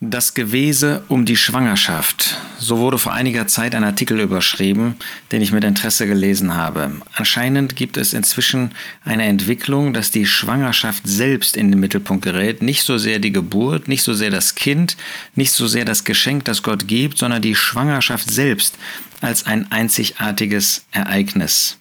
[0.00, 2.36] Das Gewese um die Schwangerschaft.
[2.60, 4.94] So wurde vor einiger Zeit ein Artikel überschrieben,
[5.32, 6.92] den ich mit Interesse gelesen habe.
[7.14, 8.70] Anscheinend gibt es inzwischen
[9.04, 12.62] eine Entwicklung, dass die Schwangerschaft selbst in den Mittelpunkt gerät.
[12.62, 14.96] Nicht so sehr die Geburt, nicht so sehr das Kind,
[15.34, 18.78] nicht so sehr das Geschenk, das Gott gibt, sondern die Schwangerschaft selbst
[19.20, 21.76] als ein einzigartiges Ereignis.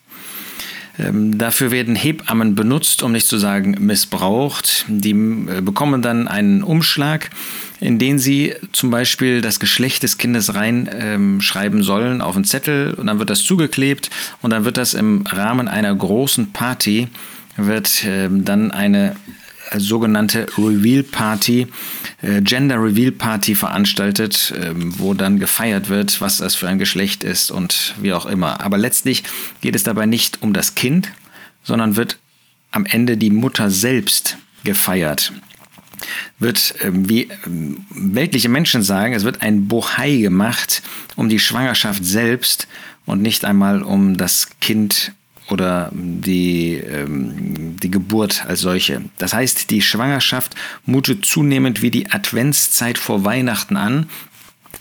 [0.99, 4.85] Ähm, dafür werden Hebammen benutzt, um nicht zu sagen missbraucht.
[4.87, 7.29] Die äh, bekommen dann einen Umschlag,
[7.79, 12.93] in den sie zum Beispiel das Geschlecht des Kindes reinschreiben ähm, sollen auf einen Zettel
[12.95, 14.09] und dann wird das zugeklebt
[14.41, 17.07] und dann wird das im Rahmen einer großen Party
[17.57, 19.15] wird ähm, dann eine
[19.77, 21.67] sogenannte Reveal Party,
[22.21, 27.23] äh, Gender Reveal Party veranstaltet, äh, wo dann gefeiert wird, was das für ein Geschlecht
[27.23, 28.61] ist und wie auch immer.
[28.61, 29.23] Aber letztlich
[29.61, 31.11] geht es dabei nicht um das Kind,
[31.63, 32.17] sondern wird
[32.71, 35.33] am Ende die Mutter selbst gefeiert.
[36.39, 37.29] Wird, äh, wie äh,
[37.89, 40.83] weltliche Menschen sagen, es wird ein Bohai gemacht
[41.15, 42.67] um die Schwangerschaft selbst
[43.05, 45.13] und nicht einmal um das Kind
[45.49, 49.01] oder die, ähm, die Geburt als solche.
[49.17, 54.09] Das heißt, die Schwangerschaft mutet zunehmend wie die Adventszeit vor Weihnachten an.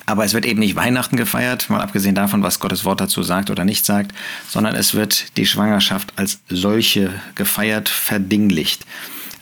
[0.05, 3.50] Aber es wird eben nicht Weihnachten gefeiert, mal abgesehen davon, was Gottes Wort dazu sagt
[3.50, 4.14] oder nicht sagt,
[4.48, 8.86] sondern es wird die Schwangerschaft als solche gefeiert, verdinglicht.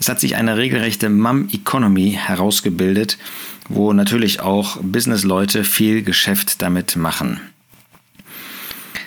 [0.00, 3.18] Es hat sich eine regelrechte Mum-Economy herausgebildet,
[3.68, 7.40] wo natürlich auch Businessleute viel Geschäft damit machen.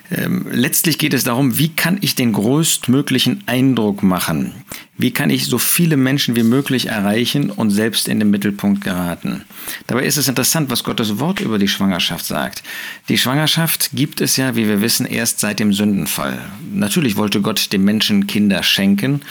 [0.09, 4.53] Ähm, letztlich geht es darum, wie kann ich den größtmöglichen Eindruck machen?
[4.97, 9.44] Wie kann ich so viele Menschen wie möglich erreichen und selbst in den Mittelpunkt geraten?
[9.86, 12.64] Dabei ist es interessant, was Gottes Wort über die Schwangerschaft sagt.
[13.09, 16.39] Die Schwangerschaft gibt es ja, wie wir wissen, erst seit dem Sündenfall.
[16.73, 19.21] Natürlich wollte Gott dem Menschen Kinder schenken,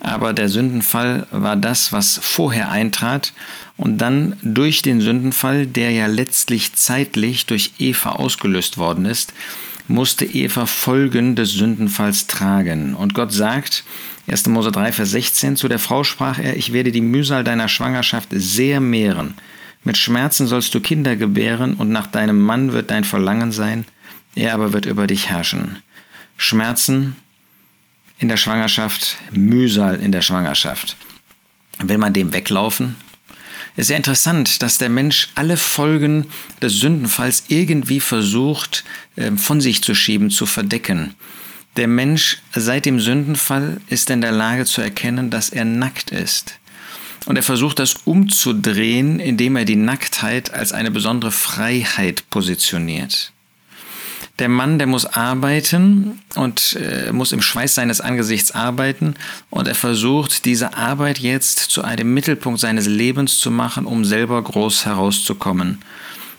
[0.00, 3.32] aber der Sündenfall war das, was vorher eintrat
[3.76, 9.32] und dann durch den Sündenfall, der ja letztlich zeitlich durch Eva ausgelöst worden ist,
[9.88, 12.94] musste Eva Folgen des Sündenfalls tragen.
[12.94, 13.84] Und Gott sagt,
[14.28, 14.46] 1.
[14.48, 18.28] Mose 3, Vers 16, zu der Frau sprach er, ich werde die Mühsal deiner Schwangerschaft
[18.30, 19.34] sehr mehren.
[19.84, 23.86] Mit Schmerzen sollst du Kinder gebären und nach deinem Mann wird dein Verlangen sein,
[24.34, 25.78] er aber wird über dich herrschen.
[26.36, 27.16] Schmerzen
[28.18, 30.96] in der Schwangerschaft, Mühsal in der Schwangerschaft.
[31.78, 32.96] Will man dem weglaufen?
[33.78, 36.26] Es ist ja interessant, dass der Mensch alle Folgen
[36.60, 38.82] des Sündenfalls irgendwie versucht
[39.16, 41.14] ähm, von sich zu schieben, zu verdecken.
[41.76, 46.58] Der Mensch seit dem Sündenfall ist in der Lage zu erkennen, dass er nackt ist.
[47.26, 53.30] Und er versucht das umzudrehen, indem er die Nacktheit als eine besondere Freiheit positioniert.
[54.38, 59.14] Der Mann, der muss arbeiten und äh, muss im Schweiß seines Angesichts arbeiten
[59.50, 64.40] und er versucht, diese Arbeit jetzt zu einem Mittelpunkt seines Lebens zu machen, um selber
[64.40, 65.78] groß herauszukommen.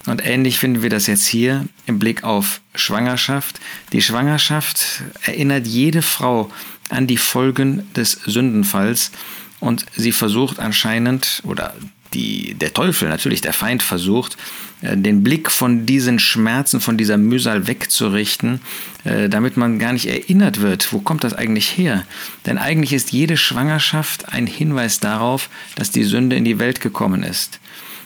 [0.06, 3.60] Und ähnlich finden wir das jetzt hier im Blick auf Schwangerschaft.
[3.92, 6.50] Die Schwangerschaft erinnert jede Frau
[6.88, 9.12] an die Folgen des Sündenfalls
[9.60, 11.76] und sie versucht anscheinend, oder
[12.14, 14.38] die, der Teufel, natürlich der Feind versucht,
[14.82, 18.62] äh, den Blick von diesen Schmerzen, von dieser Mühsal wegzurichten,
[19.04, 22.06] äh, damit man gar nicht erinnert wird, wo kommt das eigentlich her?
[22.46, 27.24] Denn eigentlich ist jede Schwangerschaft ein Hinweis darauf, dass die Sünde in die Welt gekommen
[27.24, 27.60] ist.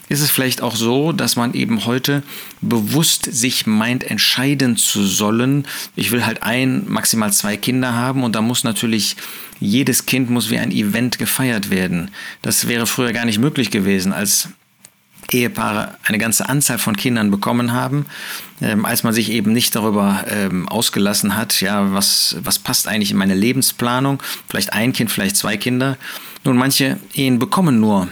[0.08, 2.22] Ist es vielleicht auch so, dass man eben heute
[2.60, 5.66] bewusst sich meint, entscheiden zu sollen,
[5.96, 9.16] ich will halt ein, maximal zwei Kinder haben und da muss natürlich
[9.60, 12.10] jedes Kind muss wie ein Event gefeiert werden.
[12.42, 14.48] Das wäre früher gar nicht möglich gewesen, als
[15.30, 18.06] Ehepaare eine ganze Anzahl von Kindern bekommen haben,
[18.60, 23.10] ähm, als man sich eben nicht darüber ähm, ausgelassen hat, ja, was, was passt eigentlich
[23.10, 25.96] in meine Lebensplanung, vielleicht ein Kind, vielleicht zwei Kinder.
[26.44, 28.08] Nun, manche Ehen bekommen nur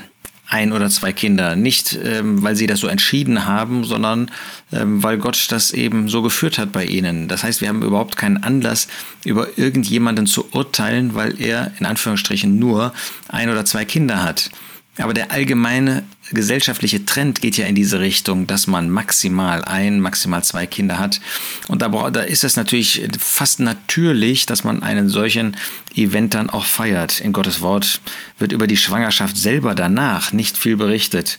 [0.53, 1.57] ein oder zwei Kinder.
[1.57, 4.31] Nicht, ähm, weil sie das so entschieden haben, sondern
[4.71, 7.27] ähm, weil Gott das eben so geführt hat bei ihnen.
[7.27, 8.87] Das heißt, wir haben überhaupt keinen Anlass,
[9.25, 12.93] über irgendjemanden zu urteilen, weil er in Anführungsstrichen nur
[13.29, 14.51] ein oder zwei Kinder hat.
[14.99, 20.43] Aber der allgemeine gesellschaftliche Trend geht ja in diese Richtung, dass man maximal ein, maximal
[20.45, 21.21] zwei Kinder hat.
[21.69, 25.57] Und da, da ist es natürlich fast natürlich, dass man einen solchen
[25.95, 27.21] Event dann auch feiert.
[27.21, 28.01] In Gottes Wort
[28.39, 31.39] wird über die Schwangerschaft selber danach nicht viel berichtet.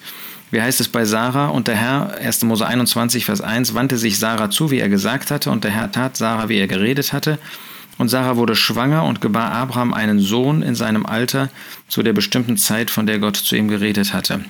[0.51, 1.47] Wie heißt es bei Sarah?
[1.47, 2.43] Und der Herr, 1.
[2.43, 5.91] Mose 21, Vers 1, wandte sich Sarah zu, wie er gesagt hatte, und der Herr
[5.91, 7.39] tat Sarah, wie er geredet hatte.
[7.97, 11.49] Und Sarah wurde schwanger und gebar Abraham einen Sohn in seinem Alter
[11.87, 14.45] zu der bestimmten Zeit, von der Gott zu ihm geredet hatte.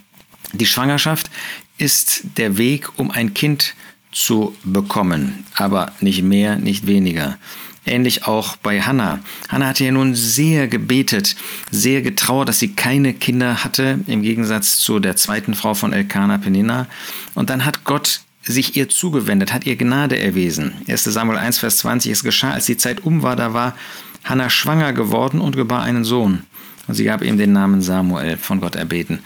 [0.54, 1.32] Die Schwangerschaft
[1.80, 3.74] ist der Weg, um ein Kind
[4.12, 7.40] zu bekommen, aber nicht mehr, nicht weniger.
[7.86, 9.20] Ähnlich auch bei Hannah.
[9.50, 11.36] Hannah hatte ja nun sehr gebetet,
[11.72, 16.38] sehr getrauert, dass sie keine Kinder hatte, im Gegensatz zu der zweiten Frau von Elkanah
[16.38, 16.88] Penina.
[17.34, 20.74] Und dann hat Gott sich ihr zugewendet, hat ihr Gnade erwiesen.
[20.88, 21.04] 1.
[21.06, 23.76] Samuel 1, Vers 20, es geschah, als die Zeit um war, da war
[24.24, 26.44] Hannah schwanger geworden und gebar einen Sohn.
[26.88, 29.20] Und sie gab ihm den Namen Samuel, von Gott erbeten.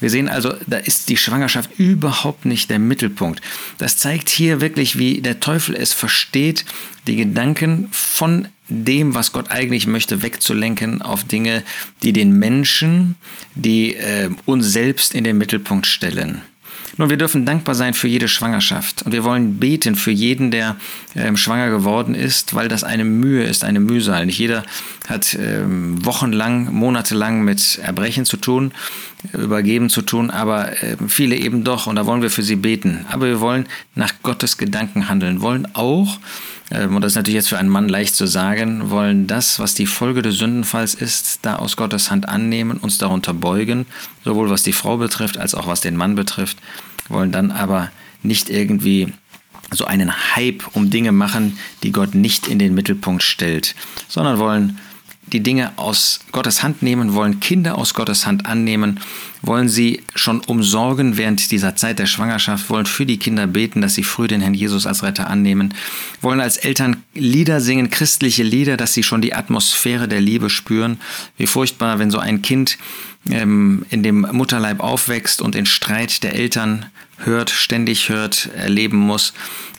[0.00, 3.40] Wir sehen also, da ist die Schwangerschaft überhaupt nicht der Mittelpunkt.
[3.78, 6.64] Das zeigt hier wirklich, wie der Teufel es versteht,
[7.06, 11.62] die Gedanken von dem, was Gott eigentlich möchte, wegzulenken auf Dinge,
[12.02, 13.14] die den Menschen,
[13.54, 16.42] die äh, uns selbst in den Mittelpunkt stellen.
[16.96, 20.76] Nun, wir dürfen dankbar sein für jede Schwangerschaft und wir wollen beten für jeden, der
[21.16, 24.26] ähm, schwanger geworden ist, weil das eine Mühe ist, eine Mühsal.
[24.26, 24.62] Nicht jeder
[25.08, 28.72] hat ähm, wochenlang, monatelang mit Erbrechen zu tun,
[29.32, 33.06] übergeben zu tun, aber äh, viele eben doch und da wollen wir für sie beten.
[33.10, 36.18] Aber wir wollen nach Gottes Gedanken handeln, wollen auch
[36.70, 39.86] und das ist natürlich jetzt für einen Mann leicht zu sagen, wollen das, was die
[39.86, 43.86] Folge des Sündenfalls ist, da aus Gottes Hand annehmen, uns darunter beugen,
[44.24, 46.58] sowohl was die Frau betrifft als auch was den Mann betrifft,
[47.08, 47.90] wollen dann aber
[48.22, 49.12] nicht irgendwie
[49.70, 53.74] so einen Hype um Dinge machen, die Gott nicht in den Mittelpunkt stellt,
[54.08, 54.78] sondern wollen
[55.26, 59.00] die Dinge aus Gottes Hand nehmen, wollen Kinder aus Gottes Hand annehmen,
[59.42, 63.94] wollen sie schon umsorgen während dieser Zeit der Schwangerschaft, wollen für die Kinder beten, dass
[63.94, 65.74] sie früh den Herrn Jesus als Retter annehmen,
[66.20, 70.98] wollen als Eltern Lieder singen, christliche Lieder, dass sie schon die Atmosphäre der Liebe spüren.
[71.36, 72.78] Wie furchtbar, wenn so ein Kind
[73.30, 76.86] ähm, in dem Mutterleib aufwächst und den Streit der Eltern
[77.26, 79.32] hört, ständig hört, erleben muss,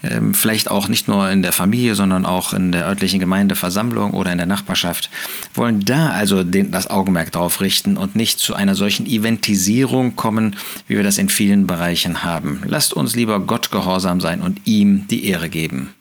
[0.03, 4.31] ähm, vielleicht auch nicht nur in der Familie, sondern auch in der örtlichen Gemeindeversammlung oder
[4.31, 5.09] in der Nachbarschaft,
[5.53, 10.56] wollen da also den, das Augenmerk drauf richten und nicht zu einer solchen Eventisierung kommen,
[10.88, 12.62] wie wir das in vielen Bereichen haben.
[12.65, 15.94] Lasst uns lieber Gott gehorsam sein und ihm die Ehre geben.